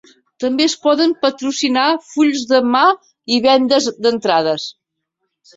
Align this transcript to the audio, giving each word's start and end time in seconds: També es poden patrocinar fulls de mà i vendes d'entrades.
També 0.43 0.63
es 0.69 0.75
poden 0.85 1.13
patrocinar 1.25 1.83
fulls 2.15 2.47
de 2.53 2.63
mà 2.77 2.83
i 3.37 3.39
vendes 3.47 3.91
d'entrades. 4.07 4.71